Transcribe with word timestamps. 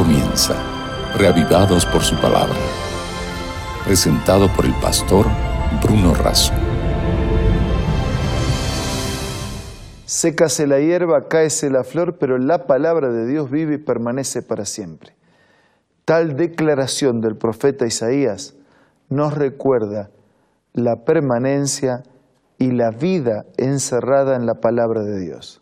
comienza, 0.00 0.54
reavivados 1.18 1.84
por 1.84 2.00
su 2.00 2.16
palabra. 2.16 2.56
Presentado 3.84 4.48
por 4.56 4.64
el 4.64 4.72
pastor 4.80 5.26
Bruno 5.82 6.14
Razo. 6.14 6.54
Sécase 10.06 10.66
la 10.66 10.80
hierba, 10.80 11.28
cáese 11.28 11.68
la 11.68 11.84
flor, 11.84 12.16
pero 12.16 12.38
la 12.38 12.66
palabra 12.66 13.10
de 13.10 13.26
Dios 13.26 13.50
vive 13.50 13.74
y 13.74 13.78
permanece 13.78 14.40
para 14.40 14.64
siempre. 14.64 15.12
Tal 16.06 16.34
declaración 16.34 17.20
del 17.20 17.36
profeta 17.36 17.84
Isaías 17.84 18.54
nos 19.10 19.34
recuerda 19.34 20.08
la 20.72 21.04
permanencia 21.04 22.04
y 22.56 22.70
la 22.70 22.90
vida 22.90 23.44
encerrada 23.58 24.34
en 24.36 24.46
la 24.46 24.54
palabra 24.54 25.02
de 25.02 25.20
Dios. 25.20 25.59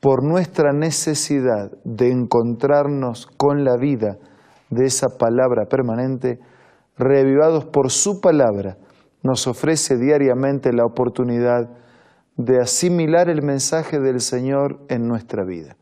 Por 0.00 0.24
nuestra 0.24 0.72
necesidad 0.72 1.70
de 1.84 2.10
encontrarnos 2.10 3.26
con 3.36 3.64
la 3.64 3.76
vida 3.76 4.16
de 4.70 4.86
esa 4.86 5.18
palabra 5.18 5.66
permanente, 5.66 6.38
reavivados 6.96 7.66
por 7.66 7.90
su 7.90 8.20
palabra, 8.20 8.78
nos 9.22 9.46
ofrece 9.46 9.98
diariamente 9.98 10.72
la 10.72 10.86
oportunidad 10.86 11.68
de 12.36 12.60
asimilar 12.60 13.28
el 13.28 13.42
mensaje 13.42 14.00
del 14.00 14.20
Señor 14.20 14.80
en 14.88 15.06
nuestra 15.06 15.44
vida. 15.44 15.76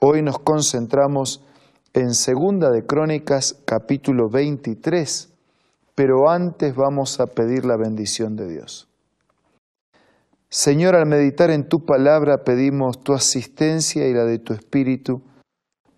Hoy 0.00 0.22
nos 0.22 0.38
concentramos 0.38 1.44
en 1.92 2.14
Segunda 2.14 2.70
de 2.70 2.86
Crónicas 2.86 3.60
capítulo 3.66 4.30
23, 4.30 5.30
pero 5.94 6.30
antes 6.30 6.74
vamos 6.74 7.20
a 7.20 7.26
pedir 7.26 7.66
la 7.66 7.76
bendición 7.76 8.34
de 8.34 8.48
Dios. 8.48 8.91
Señor, 10.54 10.96
al 10.96 11.06
meditar 11.06 11.48
en 11.48 11.66
tu 11.66 11.86
palabra 11.86 12.44
pedimos 12.44 13.02
tu 13.02 13.14
asistencia 13.14 14.06
y 14.06 14.12
la 14.12 14.26
de 14.26 14.38
tu 14.38 14.52
Espíritu. 14.52 15.22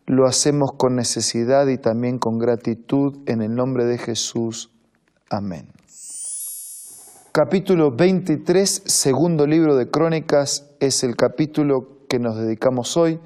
Lo 0.07 0.27
hacemos 0.27 0.75
con 0.75 0.95
necesidad 0.95 1.67
y 1.67 1.77
también 1.77 2.21
con 2.21 2.39
gratitud 2.39 3.17
en 3.27 3.43
el 3.43 3.57
nombre 3.57 3.85
de 3.85 3.99
Jesús. 3.99 4.71
Amén. 5.29 5.67
Capítulo 7.33 7.91
23, 7.91 8.85
segundo 8.87 9.45
libro 9.45 9.75
de 9.75 9.91
Crónicas, 9.91 10.71
es 10.79 11.03
el 11.03 11.17
capítulo 11.17 12.07
que 12.09 12.21
nos 12.21 12.37
dedicamos 12.37 12.97
hoy. 12.97 13.19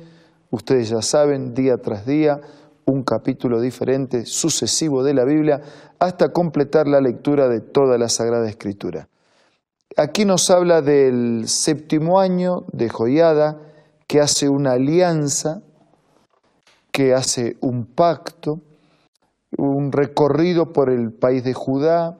Ustedes 0.48 0.88
ya 0.88 1.02
saben, 1.02 1.52
día 1.52 1.76
tras 1.76 2.06
día, 2.06 2.40
un 2.86 3.02
capítulo 3.02 3.60
diferente, 3.60 4.24
sucesivo 4.24 5.04
de 5.04 5.12
la 5.12 5.24
Biblia, 5.24 5.60
hasta 5.98 6.32
completar 6.32 6.88
la 6.88 7.02
lectura 7.02 7.48
de 7.48 7.60
toda 7.60 7.98
la 7.98 8.08
Sagrada 8.08 8.48
Escritura. 8.48 9.08
Aquí 9.96 10.24
nos 10.24 10.50
habla 10.50 10.82
del 10.82 11.48
séptimo 11.48 12.20
año 12.20 12.64
de 12.72 12.88
Joiada, 12.88 13.60
que 14.06 14.20
hace 14.20 14.48
una 14.48 14.72
alianza, 14.72 15.62
que 16.92 17.14
hace 17.14 17.56
un 17.60 17.84
pacto, 17.84 18.60
un 19.56 19.92
recorrido 19.92 20.72
por 20.72 20.90
el 20.90 21.12
país 21.12 21.42
de 21.44 21.54
Judá, 21.54 22.18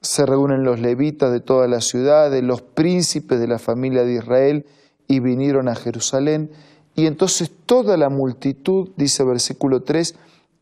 se 0.00 0.26
reúnen 0.26 0.64
los 0.64 0.80
levitas 0.80 1.32
de 1.32 1.40
todas 1.40 1.68
las 1.68 1.86
ciudades, 1.86 2.42
los 2.42 2.62
príncipes 2.62 3.40
de 3.40 3.48
la 3.48 3.58
familia 3.58 4.04
de 4.04 4.14
Israel, 4.14 4.66
y 5.08 5.20
vinieron 5.20 5.68
a 5.68 5.74
Jerusalén. 5.74 6.50
Y 6.94 7.06
entonces 7.06 7.50
toda 7.66 7.96
la 7.96 8.10
multitud, 8.10 8.90
dice 8.96 9.24
versículo 9.24 9.82
3, 9.82 10.14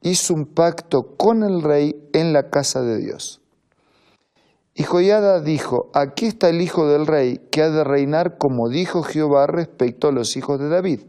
hizo 0.03 0.34
un 0.34 0.47
pacto 0.47 1.16
con 1.16 1.42
el 1.42 1.62
rey 1.62 2.09
en 2.12 2.33
la 2.33 2.50
casa 2.50 2.83
de 2.83 2.98
Dios. 2.98 3.41
Y 4.75 4.84
Joiada 4.84 5.41
dijo, 5.41 5.91
aquí 5.92 6.27
está 6.27 6.48
el 6.48 6.62
hijo 6.62 6.87
del 6.87 7.06
rey 7.06 7.39
que 7.51 7.62
ha 7.62 7.69
de 7.69 7.84
reinar 7.84 8.39
como 8.39 8.70
dijo 8.70 9.03
Jehová 9.03 9.47
respecto 9.47 10.09
a 10.09 10.12
los 10.12 10.37
hijos 10.37 10.59
de 10.59 10.69
David. 10.69 11.01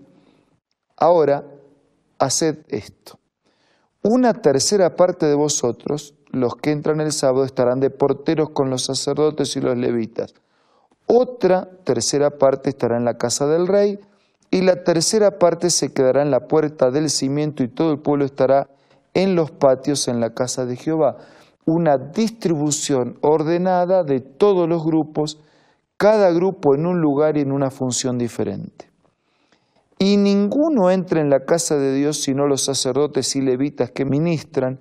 Ahora, 0.98 1.46
haced 2.20 2.58
esto. 2.68 3.20
Una 4.02 4.34
tercera 4.34 4.98
parte 4.98 5.28
de 5.28 5.36
vosotros, 5.36 6.14
los 6.30 6.58
que 6.58 6.72
entran 6.72 7.00
el 7.00 7.14
sábado, 7.14 7.46
estarán 7.46 7.80
de 7.80 7.90
porteros 7.90 8.50
con 8.50 8.70
los 8.70 8.84
sacerdotes 8.84 9.56
y 9.56 9.62
los 9.62 9.78
levitas. 9.78 10.34
Otra 11.06 11.70
tercera 11.86 12.32
parte 12.32 12.70
estará 12.70 12.98
en 12.98 13.06
la 13.06 13.18
casa 13.18 13.48
del 13.48 13.68
rey, 13.68 14.00
y 14.52 14.62
la 14.62 14.84
tercera 14.84 15.40
parte 15.40 15.70
se 15.70 15.94
quedará 15.94 16.22
en 16.22 16.32
la 16.32 16.48
puerta 16.48 16.92
del 16.92 17.10
cimiento, 17.10 17.64
y 17.64 17.70
todo 17.70 17.94
el 17.94 18.00
pueblo 18.00 18.26
estará 18.26 18.70
en 19.14 19.36
los 19.36 19.52
patios 19.52 20.10
en 20.10 20.20
la 20.20 20.34
casa 20.34 20.66
de 20.66 20.76
Jehová 20.76 21.18
una 21.66 21.98
distribución 21.98 23.18
ordenada 23.22 24.04
de 24.04 24.20
todos 24.20 24.68
los 24.68 24.84
grupos, 24.84 25.40
cada 25.98 26.32
grupo 26.32 26.76
en 26.76 26.86
un 26.86 27.00
lugar 27.00 27.38
y 27.38 27.42
en 27.42 27.52
una 27.52 27.72
función 27.72 28.18
diferente. 28.18 28.90
Y 30.00 30.18
ninguno 30.18 30.90
entra 30.92 31.22
en 31.22 31.30
la 31.30 31.46
casa 31.46 31.78
de 31.78 31.94
Dios 31.94 32.22
sino 32.22 32.48
los 32.48 32.64
sacerdotes 32.64 33.36
y 33.36 33.42
levitas 33.42 33.92
que 33.92 34.06
ministran, 34.06 34.80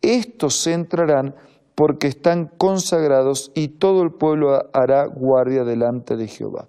estos 0.00 0.66
entrarán 0.66 1.34
porque 1.74 2.06
están 2.06 2.50
consagrados 2.58 3.50
y 3.54 3.68
todo 3.68 4.02
el 4.02 4.12
pueblo 4.12 4.70
hará 4.72 5.06
guardia 5.06 5.64
delante 5.64 6.16
de 6.16 6.28
Jehová. 6.28 6.68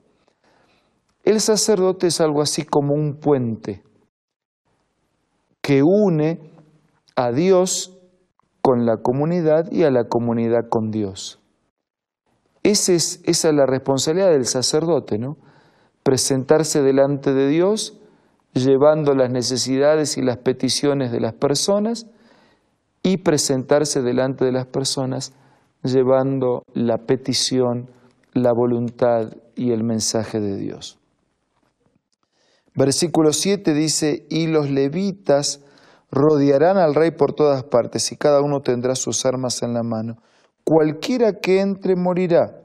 El 1.23 1.39
sacerdote 1.39 2.07
es 2.07 2.19
algo 2.19 2.41
así 2.41 2.63
como 2.63 2.93
un 2.93 3.15
puente 3.15 3.83
que 5.61 5.81
une 5.81 6.51
a 7.15 7.31
Dios 7.31 7.97
con 8.63 8.85
la 8.85 8.97
comunidad 8.97 9.69
y 9.73 9.83
a 9.83 9.91
la 9.91 10.05
comunidad 10.05 10.69
con 10.69 10.89
Dios. 10.89 11.37
Esa 12.63 12.93
es, 12.93 13.19
esa 13.25 13.49
es 13.49 13.53
la 13.53 13.65
responsabilidad 13.65 14.31
del 14.31 14.45
sacerdote, 14.45 15.17
¿no? 15.19 15.35
Presentarse 16.01 16.81
delante 16.81 17.33
de 17.33 17.49
Dios 17.49 17.99
llevando 18.53 19.15
las 19.15 19.29
necesidades 19.29 20.17
y 20.17 20.21
las 20.21 20.37
peticiones 20.37 21.11
de 21.11 21.19
las 21.19 21.33
personas 21.33 22.07
y 23.01 23.17
presentarse 23.17 24.01
delante 24.01 24.45
de 24.45 24.53
las 24.53 24.65
personas 24.65 25.33
llevando 25.83 26.63
la 26.73 26.99
petición, 26.99 27.89
la 28.31 28.53
voluntad 28.53 29.33
y 29.57 29.71
el 29.71 29.83
mensaje 29.83 30.39
de 30.39 30.55
Dios. 30.55 30.99
Versículo 32.75 33.33
7 33.33 33.73
dice, 33.73 34.25
y 34.29 34.47
los 34.47 34.69
levitas 34.69 35.59
rodearán 36.13 36.77
al 36.77 36.93
rey 36.93 37.09
por 37.09 37.33
todas 37.33 37.63
partes 37.63 38.11
y 38.11 38.17
cada 38.17 38.41
uno 38.41 38.61
tendrá 38.61 38.93
sus 38.93 39.25
armas 39.25 39.63
en 39.63 39.73
la 39.73 39.81
mano. 39.81 40.17
Cualquiera 40.63 41.39
que 41.39 41.59
entre 41.59 41.95
morirá 41.95 42.61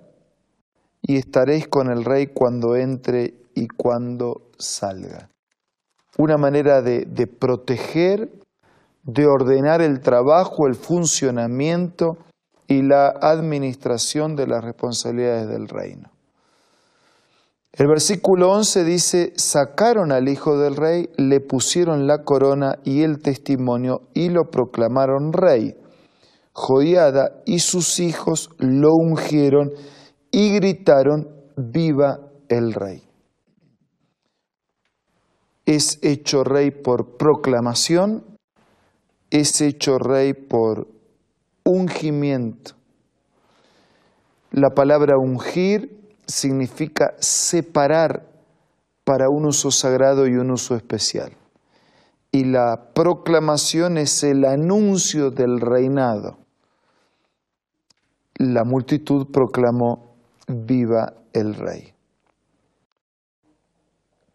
y 1.01 1.17
estaréis 1.17 1.67
con 1.67 1.91
el 1.91 2.05
rey 2.05 2.27
cuando 2.27 2.77
entre 2.77 3.35
y 3.55 3.67
cuando 3.69 4.51
salga. 4.59 5.31
Una 6.19 6.37
manera 6.37 6.83
de, 6.83 7.27
proteger, 7.27 8.31
de 9.05 9.27
ordenar 9.27 9.81
el 9.81 10.01
trabajo, 10.01 10.67
el 10.67 10.75
funcionamiento 10.75 12.19
y 12.67 12.83
la 12.83 13.09
administración 13.09 14.37
de 14.37 14.47
las 14.47 14.63
responsabilidades 14.63 15.49
del 15.49 15.69
reino. 15.69 16.11
El 17.73 17.87
versículo 17.87 18.51
11 18.51 18.85
dice, 18.85 19.33
sacaron 19.37 20.11
al 20.11 20.29
hijo 20.29 20.59
del 20.59 20.75
rey, 20.75 21.11
le 21.17 21.41
pusieron 21.41 22.07
la 22.07 22.25
corona 22.25 22.79
y 22.83 23.03
el 23.03 23.21
testimonio 23.21 24.09
y 24.15 24.31
lo 24.31 24.51
proclamaron 24.51 25.33
rey. 25.33 25.77
Joiada 26.53 27.43
y 27.45 27.61
sus 27.61 28.01
hijos 28.01 28.51
lo 28.59 28.95
ungieron 28.95 29.71
y 30.31 30.55
gritaron, 30.55 31.29
viva 31.57 32.31
el 32.49 32.73
rey. 32.73 33.03
Es 35.67 35.99
hecho 36.03 36.45
rey 36.45 36.71
por 36.71 37.19
proclamación, 37.19 38.25
es 39.31 39.61
hecho 39.61 39.99
rey 39.99 40.33
por 40.33 40.89
ungimiento. 41.65 42.73
La 44.51 44.71
palabra 44.71 45.19
ungir 45.19 45.98
significa 46.29 47.15
separar 47.19 48.29
para 49.05 49.31
un 49.31 49.47
uso 49.47 49.71
sagrado 49.71 50.29
y 50.29 50.37
un 50.37 50.51
uso 50.51 50.77
especial. 50.77 51.33
Y 52.31 52.45
la 52.45 52.91
proclamación 52.95 53.97
es 53.97 54.23
el 54.23 54.45
anuncio 54.45 55.31
del 55.31 55.61
reinado. 55.61 56.37
La 58.35 58.65
multitud 58.65 59.29
proclamó, 59.33 60.15
viva 60.47 61.15
el 61.33 61.55
rey. 61.55 61.95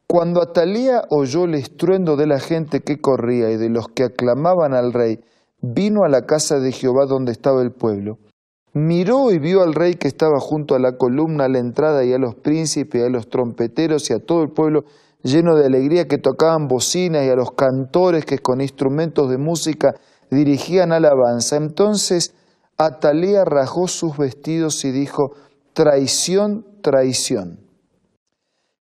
Cuando 0.08 0.42
Atalía 0.42 1.04
oyó 1.10 1.46
el 1.46 1.54
estruendo 1.54 2.16
de 2.16 2.28
la 2.28 2.40
gente 2.40 2.82
que 2.82 3.00
corría 3.00 3.52
y 3.52 3.58
de 3.58 3.70
los 3.70 3.88
que 3.88 4.04
aclamaban 4.04 4.74
al 4.74 4.92
rey, 4.92 5.24
vino 5.62 6.04
a 6.04 6.10
la 6.10 6.26
casa 6.26 6.60
de 6.60 6.72
Jehová 6.72 7.06
donde 7.06 7.32
estaba 7.32 7.62
el 7.62 7.72
pueblo 7.72 8.18
miró 8.74 9.32
y 9.32 9.40
vio 9.40 9.62
al 9.62 9.74
rey 9.74 9.96
que 9.96 10.08
estaba 10.08 10.40
junto 10.40 10.76
a 10.76 10.80
la 10.80 10.98
columna 10.98 11.46
a 11.46 11.50
la 11.50 11.60
entrada 11.60 12.04
y 12.04 12.14
a 12.14 12.18
los 12.18 12.36
príncipes 12.36 13.04
a 13.04 13.10
los 13.10 13.30
trompeteros 13.30 14.10
y 14.10 14.14
a 14.14 14.20
todo 14.20 14.44
el 14.44 14.50
pueblo 14.50 14.84
lleno 15.24 15.56
de 15.56 15.66
alegría 15.66 16.08
que 16.08 16.18
tocaban 16.18 16.68
bocinas 16.68 17.26
y 17.26 17.30
a 17.30 17.36
los 17.36 17.52
cantores 17.52 18.26
que 18.26 18.40
con 18.40 18.62
instrumentos 18.62 19.30
de 19.30 19.38
música 19.38 19.96
dirigían 20.30 20.92
alabanza. 20.92 21.56
Entonces 21.56 22.34
Atalía 22.78 23.46
rajó 23.46 23.88
sus 23.88 24.18
vestidos 24.18 24.84
y 24.84 24.92
dijo, 24.92 25.32
traición, 25.74 26.66
traición. 26.82 27.63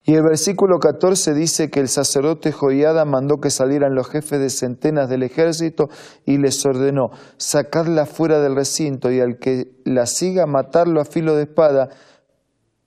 Y 0.03 0.15
el 0.15 0.23
versículo 0.23 0.79
14 0.79 1.35
dice 1.35 1.71
que 1.71 1.81
el 1.81 1.89
sacerdote 1.89 2.53
Joiada 2.53 3.05
mandó 3.05 3.41
que 3.41 3.51
salieran 3.51 3.95
los 3.95 4.09
jefes 4.09 4.41
de 4.41 4.49
centenas 4.49 5.11
del 5.11 5.23
ejército 5.23 5.91
y 6.25 6.39
les 6.39 6.65
ordenó 6.65 7.11
sacarla 7.37 8.07
fuera 8.07 8.41
del 8.41 8.57
recinto 8.57 9.13
y 9.13 9.21
al 9.21 9.39
que 9.39 9.73
la 9.85 10.07
siga 10.07 10.47
matarlo 10.47 11.01
a 11.01 11.05
filo 11.05 11.37
de 11.37 11.43
espada, 11.43 11.91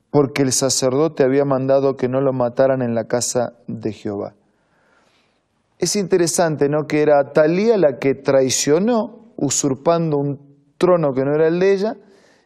porque 0.10 0.42
el 0.42 0.52
sacerdote 0.52 1.24
había 1.24 1.46
mandado 1.46 1.98
que 1.98 2.10
no 2.10 2.20
lo 2.20 2.34
mataran 2.34 2.82
en 2.82 2.96
la 2.96 3.08
casa 3.08 3.54
de 3.68 3.94
Jehová. 3.94 4.36
Es 5.78 5.96
interesante, 5.96 6.70
¿no? 6.70 6.88
Que 6.88 7.02
era 7.02 7.32
Talía 7.32 7.78
la 7.78 8.00
que 8.00 8.16
traicionó, 8.16 9.34
usurpando 9.36 10.18
un 10.18 10.40
trono 10.78 11.14
que 11.14 11.26
no 11.26 11.34
era 11.34 11.48
el 11.48 11.60
de 11.60 11.74
ella, 11.74 11.98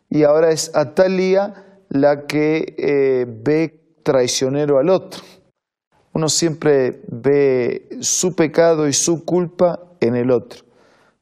y 0.10 0.24
ahora 0.24 0.52
es 0.52 0.76
Atalía 0.76 1.82
la 1.90 2.26
que 2.26 2.76
eh, 2.78 3.26
ve 3.28 3.87
traicionero 4.08 4.80
al 4.80 4.90
otro. 4.90 5.22
Uno 6.14 6.30
siempre 6.30 7.02
ve 7.10 7.90
su 8.00 8.34
pecado 8.38 8.88
y 8.88 8.94
su 8.94 9.26
culpa 9.26 9.82
en 10.00 10.16
el 10.16 10.32
otro. 10.32 10.64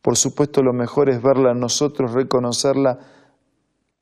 Por 0.04 0.16
supuesto, 0.18 0.62
lo 0.62 0.72
mejor 0.72 1.10
es 1.10 1.20
verla 1.20 1.54
en 1.54 1.60
nosotros, 1.60 2.14
reconocerla, 2.14 3.00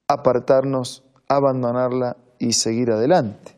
apartarnos, 0.10 1.06
abandonarla 1.30 2.18
y 2.40 2.52
seguir 2.52 2.92
adelante. 2.92 3.56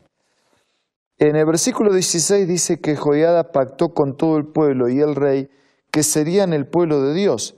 En 1.18 1.34
el 1.34 1.44
versículo 1.44 1.92
16 1.92 2.46
dice 2.46 2.80
que 2.80 2.94
Joiada 2.94 3.50
pactó 3.50 3.94
con 3.94 4.16
todo 4.16 4.36
el 4.36 4.46
pueblo 4.46 4.88
y 4.88 5.00
el 5.00 5.16
rey 5.16 5.50
que 5.90 6.04
serían 6.04 6.52
el 6.52 6.68
pueblo 6.68 7.02
de 7.02 7.14
Dios. 7.14 7.56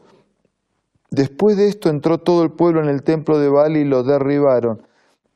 Después 1.11 1.59
de 1.59 1.69
esto 1.69 1.91
entró 1.91 2.17
todo 2.17 2.45
el 2.45 2.53
pueblo 2.53 2.83
en 2.83 2.89
el 2.89 3.03
templo 3.03 3.39
de 3.39 3.51
Baal 3.51 3.77
y 3.77 3.85
lo 3.85 4.05
derribaron. 4.05 4.88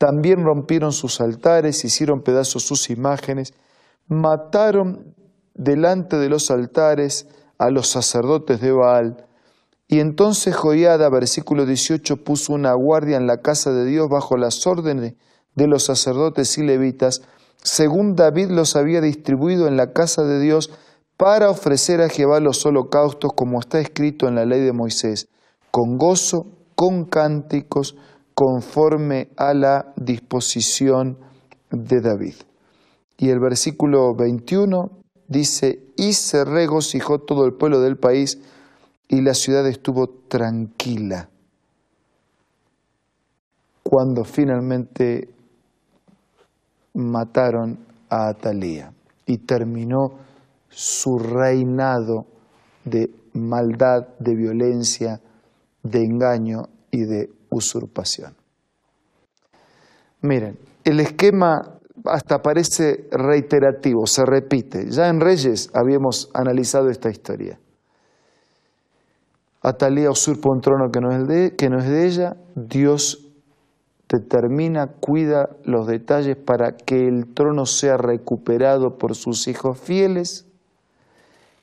También 0.03 0.43
rompieron 0.43 0.91
sus 0.91 1.21
altares, 1.21 1.85
hicieron 1.85 2.23
pedazos 2.23 2.65
sus 2.65 2.91
imágenes, 2.91 3.55
mataron 4.09 5.15
delante 5.55 6.17
de 6.17 6.29
los 6.29 6.51
altares 6.51 7.29
a 7.57 7.71
los 7.71 7.87
sacerdotes 7.87 8.61
de 8.61 8.73
Baal. 8.73 9.29
Y 9.87 10.01
entonces 10.01 10.57
Joiada, 10.57 11.09
versículo 11.09 11.67
18, 11.67 12.25
puso 12.25 12.53
una 12.53 12.73
guardia 12.73 13.17
en 13.17 13.29
la 13.29 13.43
casa 13.43 13.71
de 13.71 13.85
Dios 13.85 14.09
bajo 14.09 14.37
las 14.37 14.67
órdenes 14.67 15.15
de 15.55 15.69
los 15.69 15.85
sacerdotes 15.85 16.59
y 16.59 16.65
levitas, 16.65 17.23
según 17.63 18.17
David 18.17 18.51
los 18.51 18.75
había 18.75 19.01
distribuido 19.01 19.69
en 19.69 19.77
la 19.77 19.93
casa 19.93 20.25
de 20.25 20.41
Dios 20.41 20.73
para 21.17 21.49
ofrecer 21.49 22.01
a 22.01 22.09
Jehová 22.09 22.41
los 22.41 22.67
holocaustos 22.67 23.35
como 23.37 23.61
está 23.61 23.79
escrito 23.79 24.27
en 24.27 24.35
la 24.35 24.47
ley 24.47 24.63
de 24.63 24.73
Moisés, 24.73 25.29
con 25.71 25.97
gozo, 25.97 26.49
con 26.75 27.05
cánticos, 27.05 27.95
conforme 28.35 29.29
a 29.37 29.55
la 29.55 29.93
disposición 29.97 31.19
de 31.71 32.01
David. 32.01 32.35
Y 33.19 33.31
el 33.31 33.41
versículo 33.41 34.15
21 34.15 34.91
dice, 35.29 35.93
y 35.97 36.13
se 36.13 36.45
regocijó 36.45 37.19
todo 37.21 37.45
el 37.47 37.55
pueblo 37.55 37.81
del 37.81 37.97
país 37.97 38.39
y 39.09 39.21
la 39.21 39.35
ciudad 39.35 39.67
estuvo 39.67 40.09
tranquila 40.29 41.29
cuando 43.83 44.25
finalmente 44.25 45.29
mataron 46.95 47.79
a 48.09 48.29
Atalía 48.29 48.93
y 49.27 49.39
terminó 49.39 50.13
su 50.71 51.19
reinado 51.19 52.27
de 52.85 53.11
maldad, 53.35 54.09
de 54.19 54.35
violencia, 54.35 55.21
de 55.83 56.05
engaño 56.05 56.69
y 56.91 57.03
de 57.03 57.31
usurpación. 57.53 58.35
Miren, 60.23 60.59
el 60.85 61.01
esquema 61.01 61.79
hasta 62.05 62.39
parece 62.39 63.09
reiterativo, 63.11 64.07
se 64.07 64.25
repite. 64.25 64.91
Ya 64.91 65.09
en 65.09 65.21
Reyes 65.21 65.71
habíamos 65.75 66.31
analizado 66.35 66.89
esta 66.89 67.11
historia. 67.11 67.59
Atalía 69.63 70.11
usurpa 70.11 70.51
un 70.51 70.61
trono 70.61 70.91
que 70.91 71.01
no 71.01 71.11
es 71.13 71.29
de, 71.29 71.57
que 71.57 71.69
no 71.69 71.79
es 71.79 71.89
de 71.89 72.07
ella, 72.07 72.37
Dios 72.57 73.29
determina, 74.09 74.89
cuida 75.01 75.51
los 75.65 75.87
detalles 75.87 76.37
para 76.37 76.73
que 76.77 77.07
el 77.07 77.33
trono 77.33 77.65
sea 77.65 77.97
recuperado 77.97 78.99
por 78.99 79.15
sus 79.15 79.47
hijos 79.49 79.79
fieles. 79.81 80.47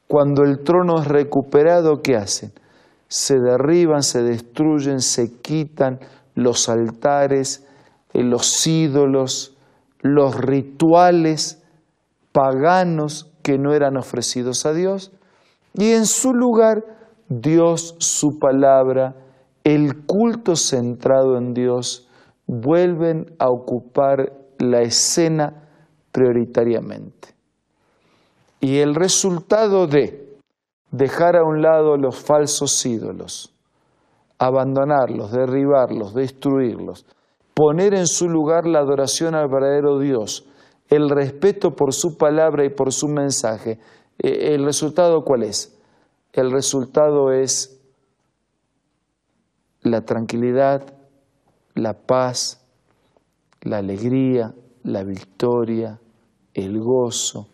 Cuando 0.07 0.43
el 0.43 0.63
trono 0.63 1.01
es 1.01 1.07
recuperado, 1.07 2.01
¿qué 2.01 2.15
hacen? 2.15 2.51
Se 3.09 3.39
derriban, 3.39 4.03
se 4.03 4.21
destruyen, 4.21 5.01
se 5.01 5.41
quitan 5.41 5.99
los 6.35 6.69
altares, 6.69 7.67
eh, 8.13 8.23
los 8.23 8.65
ídolos, 8.65 9.57
los 10.01 10.39
rituales 10.39 11.61
paganos 12.31 13.33
que 13.41 13.57
no 13.57 13.73
eran 13.73 13.97
ofrecidos 13.97 14.65
a 14.65 14.73
Dios, 14.73 15.11
y 15.73 15.91
en 15.91 16.05
su 16.05 16.33
lugar 16.33 16.85
Dios, 17.27 17.95
su 17.97 18.37
palabra, 18.39 19.15
el 19.63 20.05
culto 20.05 20.55
centrado 20.55 21.37
en 21.37 21.53
Dios, 21.53 22.07
vuelven 22.47 23.35
a 23.39 23.49
ocupar 23.49 24.33
la 24.59 24.81
escena 24.81 25.67
prioritariamente. 26.11 27.29
Y 28.61 28.77
el 28.77 28.93
resultado 28.93 29.87
de 29.87 30.28
dejar 30.91 31.35
a 31.35 31.43
un 31.43 31.61
lado 31.61 31.97
los 31.97 32.17
falsos 32.17 32.85
ídolos, 32.85 33.53
abandonarlos, 34.37 35.31
derribarlos, 35.31 36.13
destruirlos, 36.13 37.05
poner 37.53 37.93
en 37.93 38.07
su 38.07 38.29
lugar 38.29 38.65
la 38.65 38.79
adoración 38.79 39.35
al 39.35 39.49
verdadero 39.49 39.99
Dios, 39.99 40.45
el 40.87 41.09
respeto 41.09 41.75
por 41.75 41.93
su 41.93 42.17
palabra 42.17 42.65
y 42.65 42.69
por 42.69 42.91
su 42.91 43.07
mensaje. 43.07 43.79
Eh, 44.17 44.55
¿El 44.55 44.65
resultado 44.65 45.23
cuál 45.23 45.43
es? 45.43 45.77
El 46.33 46.51
resultado 46.51 47.31
es 47.31 47.79
la 49.81 50.01
tranquilidad, 50.01 50.93
la 51.75 51.93
paz, 51.93 52.61
la 53.61 53.77
alegría, 53.77 54.53
la 54.83 55.03
victoria, 55.03 55.99
el 56.53 56.79
gozo, 56.79 57.47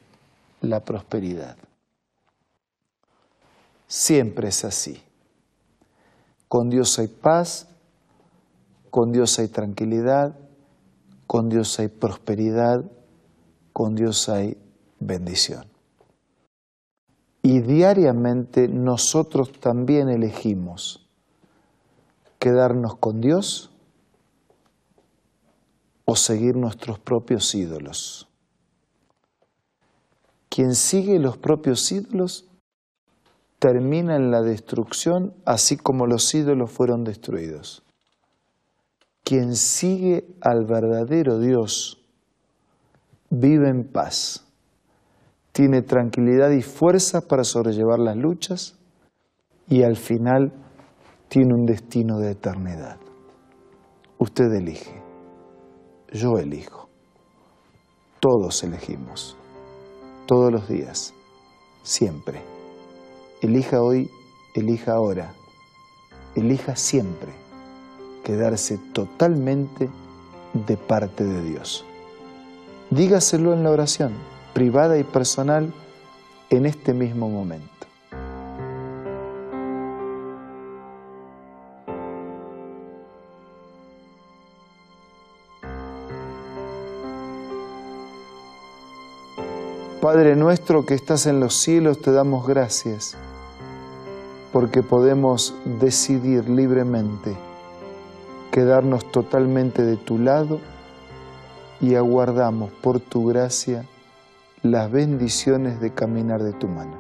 la 0.62 0.80
prosperidad. 0.80 1.58
Siempre 3.88 4.50
es 4.50 4.66
así. 4.66 5.02
Con 6.48 6.70
Dios 6.70 6.98
hay 7.00 7.08
paz, 7.08 7.68
con 8.90 9.12
Dios 9.12 9.40
hay 9.40 9.48
tranquilidad, 9.48 10.38
con 11.28 11.50
Dios 11.50 11.80
hay 11.80 11.88
prosperidad, 11.88 12.84
con 13.74 13.96
Dios 13.96 14.30
hay 14.30 14.58
bendición. 15.00 15.68
Y 17.42 17.60
diariamente 17.62 18.68
nosotros 18.68 19.52
también 19.60 20.10
elegimos 20.10 21.08
quedarnos 22.40 22.96
con 22.98 23.22
Dios 23.22 23.72
o 26.06 26.16
seguir 26.16 26.56
nuestros 26.56 27.00
propios 27.00 27.54
ídolos. 27.54 28.28
Quien 30.50 30.74
sigue 30.74 31.20
los 31.20 31.38
propios 31.38 31.92
ídolos 31.92 32.46
termina 33.66 34.16
en 34.16 34.30
la 34.30 34.44
destrucción, 34.44 35.34
así 35.44 35.76
como 35.76 36.06
los 36.06 36.36
ídolos 36.36 36.72
fueron 36.72 37.04
destruidos. 37.04 37.82
Quien 39.24 39.56
sigue 39.56 40.28
al 40.40 40.66
verdadero 40.66 41.40
Dios 41.40 42.00
vive 43.32 43.70
en 43.70 43.92
paz, 43.92 44.46
tiene 45.52 45.82
tranquilidad 45.82 46.52
y 46.52 46.62
fuerza 46.62 47.22
para 47.22 47.44
sobrellevar 47.44 47.98
las 47.98 48.16
luchas 48.16 48.78
y 49.68 49.82
al 49.82 49.96
final 49.96 50.54
tiene 51.28 51.56
un 51.56 51.66
destino 51.66 52.20
de 52.20 52.34
eternidad. 52.34 52.98
Usted 54.20 54.54
elige, 54.54 55.02
yo 56.14 56.38
elijo, 56.38 56.88
todos 58.20 58.64
elegimos, 58.64 59.36
todos 60.28 60.52
los 60.52 60.70
días, 60.70 61.16
siempre. 61.82 62.55
Elija 63.42 63.82
hoy, 63.82 64.10
elija 64.54 64.94
ahora, 64.94 65.34
elija 66.36 66.76
siempre 66.76 67.34
quedarse 68.24 68.78
totalmente 68.94 69.90
de 70.54 70.78
parte 70.78 71.26
de 71.26 71.44
Dios. 71.44 71.86
Dígaselo 72.90 73.54
en 73.54 73.64
la 73.64 73.72
oración, 73.72 74.14
privada 74.54 74.98
y 74.98 75.04
personal, 75.04 75.74
en 76.50 76.66
este 76.66 76.94
mismo 76.94 77.30
momento. 77.30 77.70
Padre 90.02 90.36
nuestro 90.36 90.86
que 90.86 90.94
estás 90.94 91.26
en 91.26 91.40
los 91.40 91.56
cielos, 91.56 92.00
te 92.00 92.12
damos 92.12 92.48
gracias 92.48 93.18
porque 94.56 94.84
podemos 94.84 95.54
decidir 95.82 96.48
libremente 96.48 97.36
quedarnos 98.52 99.04
totalmente 99.12 99.84
de 99.84 99.98
tu 99.98 100.18
lado 100.18 100.62
y 101.82 101.96
aguardamos 101.96 102.72
por 102.72 103.02
tu 103.02 103.26
gracia 103.26 103.84
las 104.64 104.90
bendiciones 104.90 105.82
de 105.82 105.92
caminar 105.94 106.42
de 106.42 106.54
tu 106.54 106.70
mano. 106.70 106.98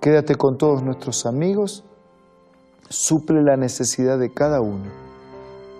Quédate 0.00 0.36
con 0.36 0.56
todos 0.56 0.82
nuestros 0.82 1.26
amigos, 1.26 1.84
suple 2.88 3.42
la 3.42 3.58
necesidad 3.58 4.18
de 4.18 4.32
cada 4.32 4.62
uno. 4.62 4.88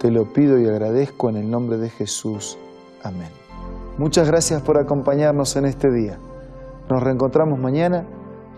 Te 0.01 0.11
lo 0.11 0.35
pido 0.35 0.61
y 0.61 0.69
agradezco 0.69 1.31
en 1.31 1.37
el 1.37 1.51
nombre 1.51 1.79
de 1.79 1.89
Jesús. 1.89 2.59
Amén. 3.03 3.31
Muchas 3.97 4.29
gracias 4.29 4.61
por 4.61 4.77
acompañarnos 4.77 5.57
en 5.57 5.65
este 5.65 5.91
día. 5.91 6.19
Nos 6.91 7.03
reencontramos 7.03 7.59
mañana 7.59 8.05